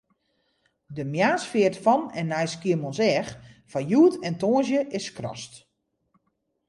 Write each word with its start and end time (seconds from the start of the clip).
De 0.97 1.03
moarnsfeart 1.13 1.77
fan 1.83 2.01
en 2.19 2.27
nei 2.31 2.45
Skiermûntseach 2.53 3.31
foar 3.69 3.85
hjoed 3.89 4.15
en 4.27 4.35
tongersdei 4.41 4.83
is 4.97 5.05
skrast. 5.09 5.53